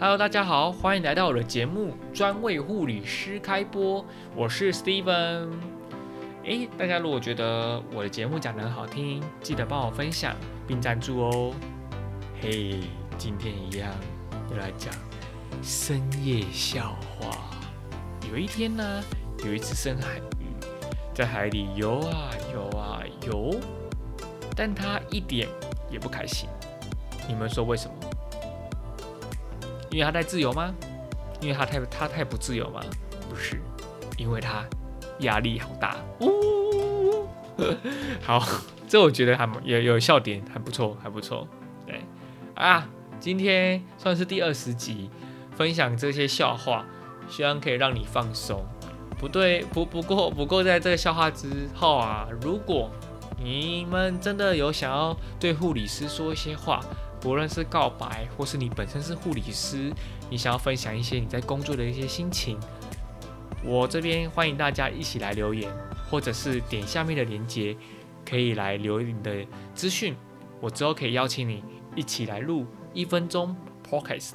[0.00, 4.00] Hello，大家好，欢迎来到我的节目《专为护理师开播》，
[4.36, 5.48] 我是 Steven。
[6.44, 10.36] 诶，大家如果觉得我的节目讲得很好听，记得帮我分享
[10.68, 11.52] 并赞助哦。
[12.40, 12.76] 嘿，
[13.18, 13.90] 今天一样
[14.52, 14.94] 要来讲
[15.64, 17.50] 深夜笑话。
[18.30, 19.02] 有一天呢，
[19.44, 20.46] 有一只深海鱼
[21.12, 23.52] 在海里游啊游啊游，
[24.54, 25.48] 但它一点
[25.90, 26.48] 也不开心。
[27.26, 27.97] 你们说为什么？
[29.98, 30.72] 因为他太自由吗？
[31.40, 32.80] 因为他太他太不自由吗？
[33.28, 33.60] 不是，
[34.16, 34.64] 因为他
[35.18, 35.96] 压力好大。
[36.20, 37.26] 呜，
[38.22, 38.40] 好，
[38.86, 41.48] 这我觉得还有有笑点，还不错，还不错。
[41.84, 42.00] 对
[42.54, 45.10] 啊，今天算是第二十集，
[45.56, 46.86] 分享这些笑话，
[47.28, 48.64] 希望可以让你放松。
[49.18, 52.88] 不对，不不过不过，在这个笑话之后啊，如果
[53.42, 56.80] 你们真的有想要对护理师说一些话。
[57.20, 59.92] 不论是告白，或是你本身是护理师，
[60.30, 62.56] 你想要分享一些你在工作的一些心情，
[63.64, 65.68] 我这边欢迎大家一起来留言，
[66.08, 67.76] 或者是点下面的链接，
[68.24, 69.44] 可以来留你的
[69.74, 70.14] 资讯，
[70.60, 71.64] 我之后可以邀请你
[71.96, 73.56] 一起来录一分钟
[73.90, 74.34] podcast。